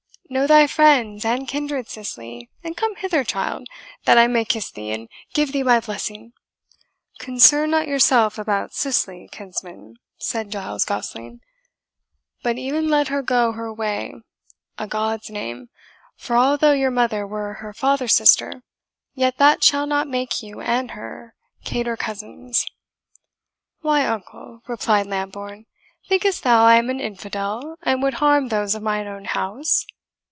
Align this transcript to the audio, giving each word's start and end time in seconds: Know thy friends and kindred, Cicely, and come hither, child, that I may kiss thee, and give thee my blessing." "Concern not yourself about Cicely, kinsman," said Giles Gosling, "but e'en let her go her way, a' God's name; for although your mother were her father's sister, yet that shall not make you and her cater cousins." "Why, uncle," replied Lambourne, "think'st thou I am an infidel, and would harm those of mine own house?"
Know 0.33 0.47
thy 0.47 0.65
friends 0.65 1.25
and 1.25 1.45
kindred, 1.45 1.89
Cicely, 1.89 2.49
and 2.63 2.77
come 2.77 2.95
hither, 2.95 3.21
child, 3.25 3.67
that 4.05 4.17
I 4.17 4.27
may 4.27 4.45
kiss 4.45 4.71
thee, 4.71 4.91
and 4.93 5.09
give 5.33 5.51
thee 5.51 5.61
my 5.61 5.81
blessing." 5.81 6.31
"Concern 7.19 7.71
not 7.71 7.85
yourself 7.85 8.37
about 8.37 8.73
Cicely, 8.73 9.27
kinsman," 9.29 9.95
said 10.19 10.49
Giles 10.49 10.85
Gosling, 10.85 11.41
"but 12.43 12.57
e'en 12.57 12.87
let 12.87 13.09
her 13.09 13.21
go 13.21 13.51
her 13.51 13.73
way, 13.73 14.13
a' 14.77 14.87
God's 14.87 15.29
name; 15.29 15.67
for 16.15 16.37
although 16.37 16.71
your 16.71 16.91
mother 16.91 17.27
were 17.27 17.55
her 17.55 17.73
father's 17.73 18.15
sister, 18.15 18.63
yet 19.13 19.37
that 19.37 19.61
shall 19.61 19.85
not 19.85 20.07
make 20.07 20.41
you 20.41 20.61
and 20.61 20.91
her 20.91 21.35
cater 21.65 21.97
cousins." 21.97 22.65
"Why, 23.81 24.05
uncle," 24.05 24.61
replied 24.65 25.07
Lambourne, 25.07 25.65
"think'st 26.07 26.43
thou 26.43 26.63
I 26.63 26.75
am 26.77 26.89
an 26.89 27.01
infidel, 27.01 27.75
and 27.83 28.01
would 28.01 28.13
harm 28.23 28.47
those 28.47 28.73
of 28.75 28.81
mine 28.81 29.07
own 29.07 29.25
house?" 29.25 29.85